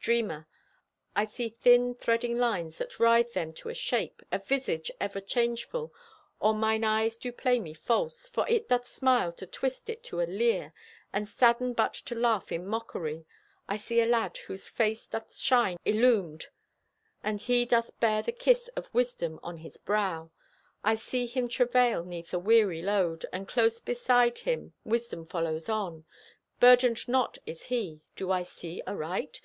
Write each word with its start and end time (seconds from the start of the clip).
Dreamer: 0.00 0.48
I 1.14 1.24
see 1.24 1.48
thin, 1.48 1.94
threading 1.94 2.36
lines 2.36 2.78
that 2.78 2.98
writhe 2.98 3.32
them 3.34 3.52
To 3.52 3.68
a 3.68 3.74
shape—a 3.74 4.40
visage 4.40 4.90
ever 5.00 5.20
changeful, 5.20 5.94
Or 6.40 6.52
mine 6.52 6.82
eyes 6.82 7.16
do 7.16 7.30
play 7.30 7.60
me 7.60 7.74
false, 7.74 8.28
For 8.28 8.44
it 8.48 8.68
doth 8.68 8.88
smile 8.88 9.30
to 9.34 9.46
twist 9.46 9.88
it 9.88 10.02
to 10.02 10.20
a 10.20 10.24
leer, 10.26 10.72
And 11.12 11.28
sadden 11.28 11.74
but 11.74 11.94
to 12.10 12.16
laugh 12.16 12.50
in 12.50 12.66
mockery. 12.66 13.24
I 13.68 13.76
see 13.76 14.00
a 14.00 14.06
lad 14.06 14.36
whose 14.38 14.66
face 14.66 15.06
Doth 15.06 15.36
shine 15.36 15.76
illumed, 15.84 16.46
and 17.22 17.40
he 17.40 17.64
doth 17.64 18.00
bear 18.00 18.20
The 18.22 18.32
kiss 18.32 18.66
of 18.74 18.92
wisdom 18.92 19.38
on 19.44 19.58
his 19.58 19.76
brow. 19.76 20.32
I 20.82 20.96
see 20.96 21.26
him 21.28 21.46
travail 21.48 22.04
'neath 22.04 22.34
a 22.34 22.40
weary 22.40 22.82
load, 22.82 23.26
And 23.32 23.46
close 23.46 23.78
beside 23.78 24.38
him 24.38 24.72
Wisdom 24.82 25.24
follows 25.24 25.68
on. 25.68 26.04
Burdened 26.58 27.06
not 27.06 27.38
is 27.46 27.66
he. 27.66 28.02
Do 28.16 28.32
I 28.32 28.42
see 28.42 28.82
aright? 28.84 29.36